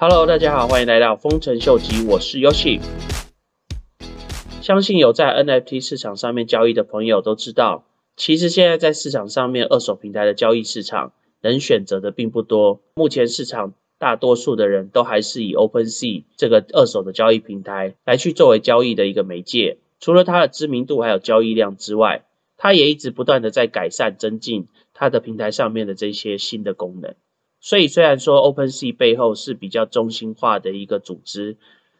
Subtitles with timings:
[0.00, 2.80] Hello，大家好，欢迎来到丰臣秀吉，我是 Yoshi。
[4.62, 7.84] 相信有在 NFT 市场上面交易的朋友都知道，
[8.16, 12.80] 其实现在在市场上面二手平台的交易市场能选择的并不多。
[12.94, 19.78] 目前市场大多数的人都还是以 OpenSea 这个二手的交易平台来去作为交易的一个媒介。
[19.98, 22.24] 除了它的知名度还有交易量之外，
[22.56, 27.16] 它也一直不断的在改善增进它的平台上面的这些新的功能。
[27.60, 31.56] 所以虽然说 OpenSea 背后是比较中心化的一个组织，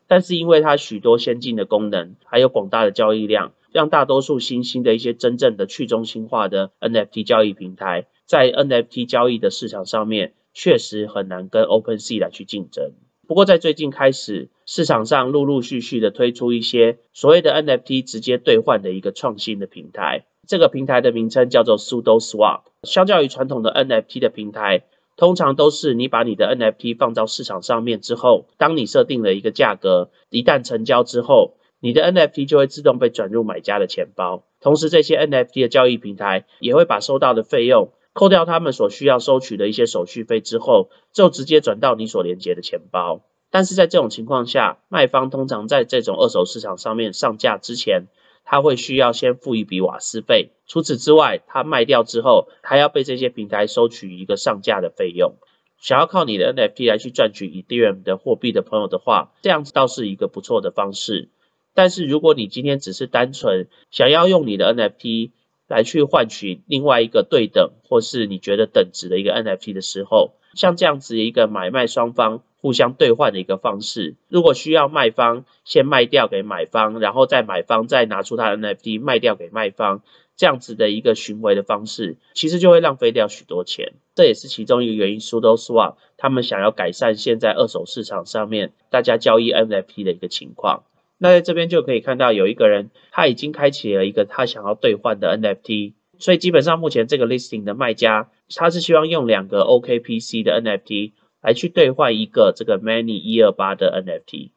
[0.07, 12.93] 但是因为它许多先进的功能，还有广大的交易量，让大多数新兴的一些真正的去中心化的 NFT 交易平台，在 NFT 交易的市场上面，确实很难跟 OpenSea 来去竞争。
[13.27, 22.63] 不过在最近开始，市场上陆陆续续的推出一些所谓的 NFT 直接兑换的一个创新的平台，这个平台的名称叫做 Sudo Swap。
[22.85, 24.85] 相较于传统的 NFT 的平台，
[25.19, 34.45] 通常都是你把你的 NFT 放到市场上面之后，当你设定了一个价格，一旦成交之后，你的 NFT 就会自动被转入买家的钱包。
[34.61, 43.23] 同时，这些 NFT 的交易平台也会把收到的费用扣掉他们所需要收取的一些手续费之后，就直接转到你所连接的钱包。
[43.51, 48.07] 但是在这种情况下，卖方通常在这种二手市场上面上架之前，
[48.51, 55.35] 他会需要先付一笔瓦斯费，除此之外，他卖掉之后还要被这些平台收取一个上架的费用。
[55.79, 61.29] 想要靠你的 NFT 来去赚取 Ethereum 的货币的朋友的话，这样子倒是一个不错的方式。
[61.75, 65.33] 但是如果你今天只是单纯想要用你的 NFT
[65.69, 72.43] 来去换取另外一个对等或是你觉得等值的一个 NFT 的时候，像这样子一个买卖双方。
[72.61, 74.17] 互相兑换的一个方式。
[74.29, 80.03] 如果需要卖方先卖掉给买方，然后再买方再拿出他的 NFT 卖掉给卖方，
[80.37, 83.95] 这样子的一个循回的方式，其实就会浪费掉许多钱。
[84.15, 85.21] 这也是其中一个原因。
[85.21, 90.83] Sudo Swap 他们想要改善现在二手市场上面大家交易 NFT 的一个情况。
[91.19, 101.13] 那在这边就可以看到有一个人他已经开启了一个他想要兑换的 NFT，所以基本上目前这个 listing 的卖家他是希望用两个 OKPC 的 NFT。
[101.41, 104.51] 来去兑换一个这个 Many 一二八的 NFT，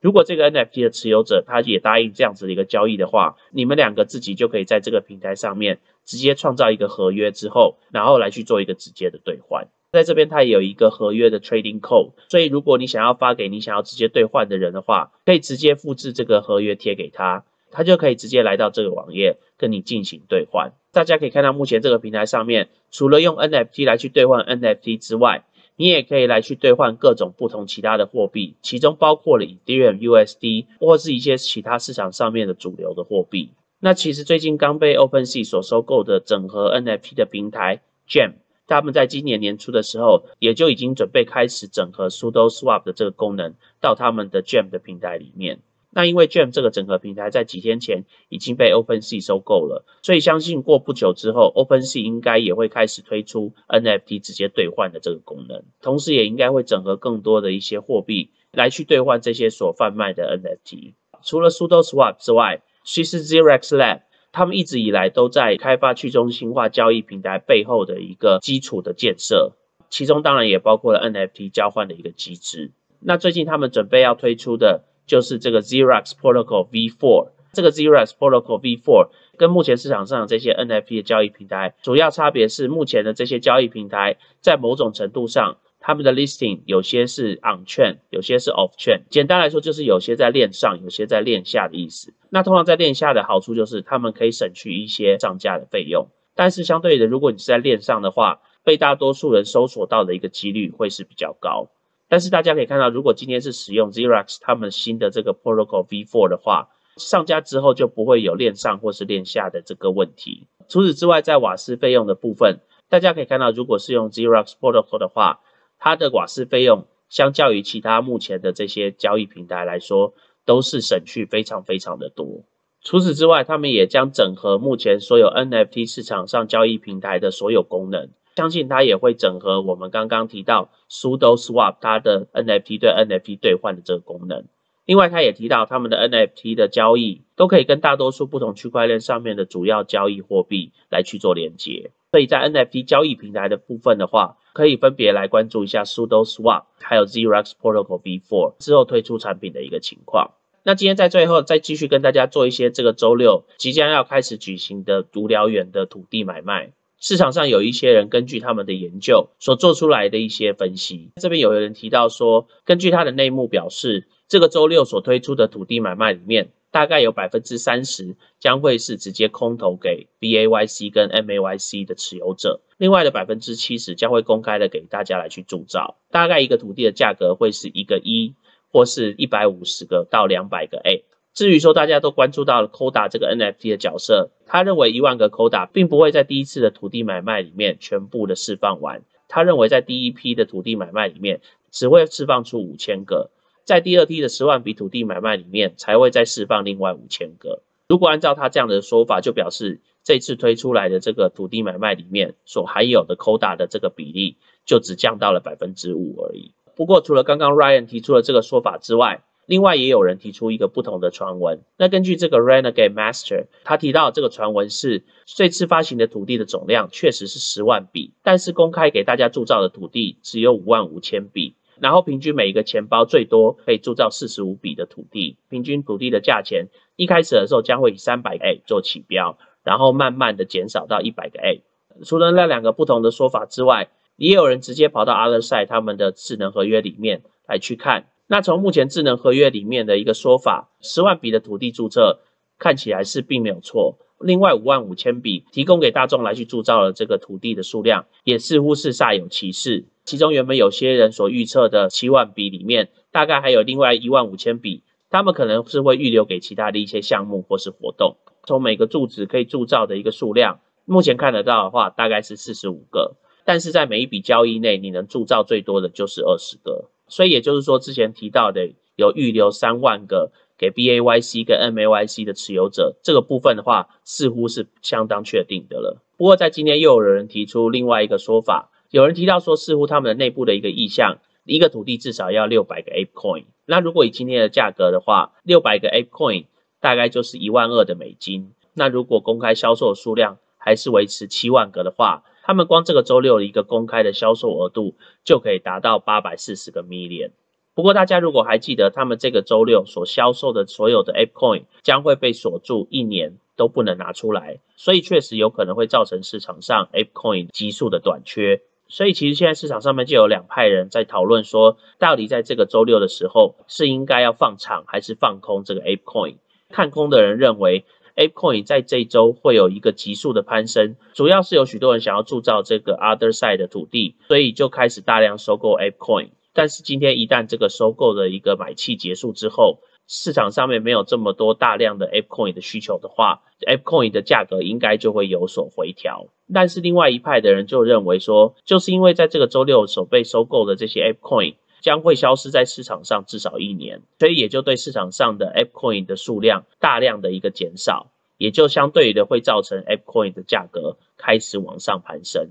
[0.00, 9.68] 如果这个 NFT 的持有者他也答应这样子的一个交易的话，你们两个自己就可以在这个平台上面直接创造一个合约之后，然后来去做一个直接的兑换。
[9.90, 20.72] 在这边它也有一个合约的 Trading Code，所以如果你想要发给你想要直接兑换的人的话，可以直接复制这个合约贴给他，他就可以直接来到这个网页跟你进行兑换。
[20.92, 25.44] 大家可以看到，目前这个平台上面除了用 NFT 来去兑换 NFT 之外，
[25.78, 33.50] 你也可以来去兑换各种不同其他的货币，其中包括了 Ethereum、USD 或是一些其他市场上面的主流的货币。
[33.78, 38.32] 那其实最近刚被 OpenSea 所收购的整合 NFT 的平台 Jam，
[38.66, 45.60] 他们在今年年初的时候，也就已经准备开始整合 Sudo Swap 的这个功能到他们的 Jam 的平台里面。
[45.90, 60.92] 那因为 Gem 这个整合平台在几天前已经被 OpenSea 收购了，所以相信过不久之后，OpenSea 应该也会开始推出 NFT 直接兑换的这个功能，同时也应该会整合更多的一些货币来去兑换这些所贩卖的 NFT。
[61.24, 69.56] 除了 Sudo Swap 之外，其实 Zerax Lab 他们一直以来都在开发去中心化交易平台背后的一个基础的建设，
[69.88, 72.72] 其中当然也包括了 NFT 交换的一个机制。
[73.00, 74.84] 那最近他们准备要推出的。
[75.08, 89.00] 就是这个 Xerox Protocol V4，这个 Xerox Protocol V4 跟目前市场上这些 NFT 的交易平台主要差别是，目前的这些交易平台在某种程度上，他们的 listing 有些是 on chain，有些是 off chain。
[89.08, 92.12] 简单来说，就是有些在链上，有些在链下的意思。
[92.30, 96.08] 那通常在链下的好处就是，他们可以省去一些上架的费用。
[96.34, 101.70] 但是相对的，如果你是在链上的话，被大多数人搜索到的一个几率会是比较高。
[102.08, 110.48] 但是大家可以看到，如果今天是使用 Xerox 他们新的这个 Protocol V4 的话，上架之后就不会有链上或是链下的这个问题。
[110.68, 115.40] 除此之外，在瓦斯费用的部分，大家可以看到，如果是用 Xerox Protocol 的话，
[115.78, 122.44] 它的瓦斯费用相较于其他目前的这些交易平台来说，都是省去非常非常的多。
[122.82, 128.10] 除此之外，他们也将整合目前所有 NFT 市场上交易平台的所有功能。
[128.38, 134.44] 相信它也会整合我们刚刚提到 Sudo Swap 它的 NFT 对 NFT 兑换的这个功能。
[134.86, 141.90] 另外，它也提到他们的 NFT 的交易都可以跟大多数不同区块链上面的主要交易货币来去做连接。
[142.12, 150.30] 所以在 NFT 交易平台的部分的话，可以分别来关注一下 Sudo Swap 还有 Xerox Protocol V4 之后推出产品的一个情况。
[150.62, 156.70] 那今天在最后再继续跟大家做一些这个周六即将要开始举行的无聊猿的土地买卖。
[157.00, 178.34] 市场上有一些人根据他们的研究所做出来的一些分析，这边有人提到说，根据他的内幕表示，这个周六所推出的土地买卖里面，大概有百分之三十将会是直接空投给 BAYC 跟 MAYC 的持有者，另外的百分之七十将会公开的给大家来去铸造，大概一个土地的价格会是一个一，
[178.72, 181.04] 或是一百五十个到两百个 A。
[181.38, 189.02] 至于说大家都关注到了 Coda 这个 NFT 的角色，他认为一万个 Coda 并不会在第一次的土地买卖里面全部的释放完。
[189.28, 191.40] 他认为在第一批的土地买卖里面
[191.70, 193.30] 只会释放出五千个，
[193.62, 197.62] 在第二批的十万笔土地买卖里面才会再释放另外五千个。
[197.88, 206.50] 如果按照他这样的说法，就表示这次推出来的这个土地买卖里面所含有的 Coda 的这个比例就只降到了百分之五而已。
[206.74, 211.62] 不过除了刚刚 Ryan 提出的这个说法之外，另外也有人提出一个不同的传闻。
[211.78, 221.54] 那根据这个 Renegade Master，他提到这个传闻是这次发行的土地的总量确实是十万笔，但是公开给大家铸造的土地只有五万五千笔。
[221.80, 226.66] 然后平均每一个钱包最多可以铸造四十五笔的土地，平均土地的价钱
[226.96, 231.62] 一开始的时候将会以三百个 A 做起标，然后慢慢的减少到一百个 A。
[232.04, 238.08] 除了那两个不同的说法之外，也有人直接跑到 Other Side 他们的智能合约里面来去看。
[238.30, 242.20] 那从目前智能合约里面的一个说法，十万笔的土地注册
[242.58, 243.98] 看起来是并没有错。
[244.20, 249.86] 另外五万五千笔提供给大众来去铸造的这个土地的数量，也似乎是煞有其事。
[250.04, 258.16] 其中原本有些人所预测的七万笔里面，大概还有另外一万五千笔，他们可能是会预留给其他的一些项目或是活动。
[258.44, 263.16] 从每个柱子可以铸造的一个数量，目前看得到的话，大概是四十五个。
[263.44, 266.90] 但是在每一笔交易内，你能铸造最多的就是二十个。
[267.08, 276.02] 所以也就是说，之前提到的有预留三万个给 BAYC 跟 MAYC 的持有者，这个部分的话，似乎是相当确定的了。
[276.16, 283.44] 不过在今天又有人提出另外一个说法，有人提到说，似乎他们的内部的一个意向，一个土地至少要六百个 apcoin。
[283.66, 286.46] 那如果以今天的价格的话，六百个 apcoin
[286.80, 288.52] 大概就是一万二的美金。
[288.74, 297.32] 那如果公开销售数量还是维持七万个的话，他们光这个周六一个公开的销售额度就可以达到八百四十个 million。
[297.74, 308.62] 不过大家如果还记得，他们这个周六所销售的所有的 Ape Coin 将会被锁住一年都不能拿出来，所以确实有可能会造成市场上 Ape Coin 急速的短缺。
[308.88, 316.36] 所以其实现在市场上面就有两派人在讨论说，到底在这个周六的时候是应该要放场还是放空这个 Ape Coin？
[316.70, 317.84] 看空的人认为。
[318.18, 326.30] ApeCoin 在这一周会有一个急速的攀升，主要是有许多人想要铸造这个 Other Side 的土地，所以就开始大量收购 ApeCoin。
[326.52, 329.78] 但是今天一旦这个收购的一个买气结束之后，
[330.08, 336.26] 市场上面没有这么多大量的 ApeCoin 的需求的话，ApeCoin 的价格应该就会有所回调。
[336.52, 341.54] 但是另外一派的人就认为说，就是因为在这个周六所被收购的这些 ApeCoin。
[341.80, 352.48] 将会消失在市场上至少一年，所以也就对市场上的 Ape Coin 的数量大量的一个减少，也就相对的会造成 Ape Coin 的价格开始往上攀升。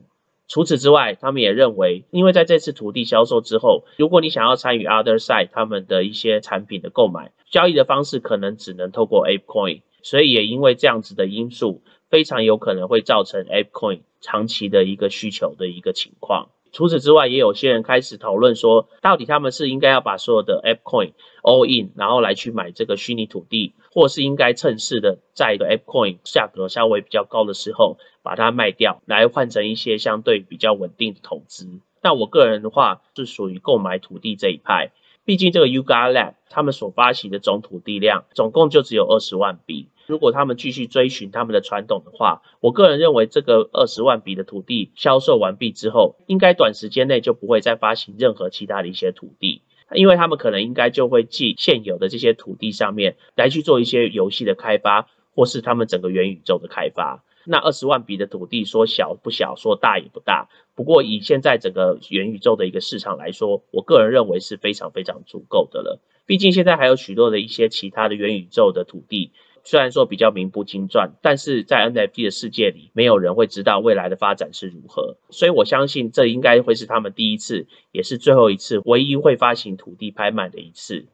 [0.50, 16.48] 除此之外，他们也认为，因为在这次土地销售之后，如果你想要参与 Other Side 他们的一些产品的购买交易的方式，可能只能透过 Ape Coin，所以也因为这样子的因素，非常有可能会造成 Ape Coin 长期的一个需求的一个情况。
[16.72, 31.68] 除此之外，也有些人开始讨论说，到底他们是应该要把所有的 App Coin all in，然后来去买这个虚拟土地，或是应该趁势的在一个 App Coin 价格稍微比较高的时候把它卖掉，来换成一些相对比较稳定的投资。
[32.04, 34.92] 那我个人的话是属于购买土地这一派，
[35.26, 39.90] 毕竟这个 Uga Lab 他们所发行的总土地量总共就只有二十万笔。
[40.08, 49.62] 如果他们继续追寻他们的传统的话，我个人认为这个二十万笔的土地销售完毕之后，应该短时间内就不会再发行任何其他的一些土地，
[49.94, 57.26] 因为他们可能应该就会继现有的这些土地上面来去做一些游戏的开发，或是他们整个元宇宙的开发。
[57.44, 66.00] 那二十万笔的土地说小不小，说大也不大，不过以现在整个元宇宙的一个市场来说，我个人认为是非常非常足够的了。
[66.26, 69.32] 毕竟现在还有许多的一些其他的元宇宙的土地。
[69.70, 75.18] 虽然说比较名不经传，但是在 NFT 的世界里，没有人会知道未来的发展是如何。
[75.30, 81.08] 所以我相信这应该会是他们第一次，也是最后一次，唯一会发行土地拍卖的一次。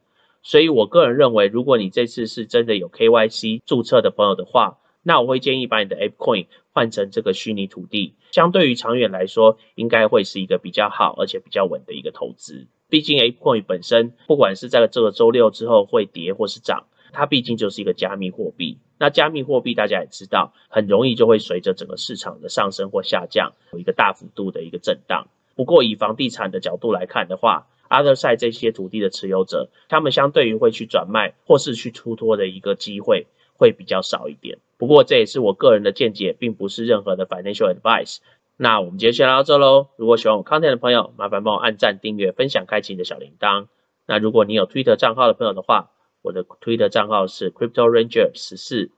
[0.44, 12.68] 所以我个人认为，如果你这次是真的有 KYC 注册的朋友的话，那我会建议把你的 Ape Coin 换成这个虚拟土地，相对于长远来说，应该会是一个比较好而且比较稳的一个投资。
[12.88, 16.86] 毕竟 Ape Coin 本身，不管是在这个周六之后会跌或是涨。
[17.14, 18.76] 它毕竟就是一个加密货币。
[18.98, 25.28] 那加密货币大家也知道，很容易就会随着整个市场的上升或下降，有一个大幅度的一个震荡。
[25.54, 34.58] 不过以房地产的角度来看的话，Other side 这些土地的持有者，他们相对于会去转卖或是去出脱的一个机会会比较少一点。
[34.76, 38.18] 不过这也是我个人的见解，并不是任何的 financial advice。
[38.56, 39.88] 那我们今天先聊到这喽。
[39.96, 43.66] 如果喜欢我 content 的朋友，麻烦帮我按赞、订阅、分享、开启你的小铃铛。
[44.06, 45.90] 那如果你有 Twitter 账号的朋友的话，
[46.24, 48.90] 我的推特账号是 crypto ranger 十四。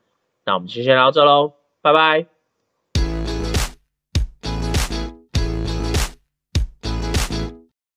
[0.44, 1.52] 那我们就先聊到这喽
[1.82, 2.35] 拜拜。